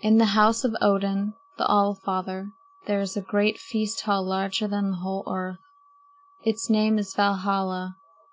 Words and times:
In 0.00 0.18
the 0.18 0.24
house 0.34 0.64
of 0.64 0.74
Odin, 0.80 1.34
the 1.56 1.64
All 1.64 1.94
father, 1.94 2.50
there 2.86 3.00
is 3.00 3.16
a 3.16 3.20
great 3.22 3.56
feast 3.56 4.00
hall 4.00 4.24
larger 4.24 4.66
than 4.66 4.90
the 4.90 4.96
whole 4.96 5.22
earth. 5.30 5.60
Its 6.42 6.68
name 6.68 6.98
is 6.98 7.14
Valhalla. 7.14 7.96